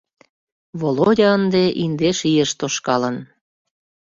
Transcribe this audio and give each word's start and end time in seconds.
Володя 0.79 1.29
ынде 1.37 1.63
индеш 1.83 2.17
ийыш 2.31 2.51
тошкалын. 2.59 3.17